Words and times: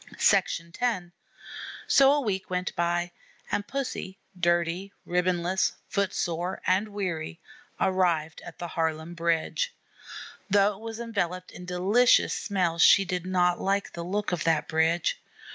X 0.19 0.59
So 1.85 2.11
a 2.11 2.21
week 2.21 2.49
went 2.49 2.75
by, 2.75 3.11
and 3.51 3.67
Pussy, 3.67 4.17
dirty, 4.35 4.91
ribbon 5.05 5.43
less, 5.43 5.73
foot 5.89 6.11
sore, 6.11 6.59
and 6.65 6.87
weary, 6.87 7.39
arrived 7.79 8.41
at 8.43 8.57
the 8.57 8.69
Harlem 8.69 9.13
Bridge. 9.13 9.75
Though 10.49 10.73
it 10.73 10.79
was 10.79 10.99
enveloped 10.99 11.51
in 11.51 11.65
delicious 11.65 12.33
smells, 12.33 12.81
she 12.81 13.05
did 13.05 13.27
not 13.27 13.61
like 13.61 13.93
the 13.93 14.03
look 14.03 14.31
of 14.31 14.43
that 14.45 14.67
bridge. 14.67 15.21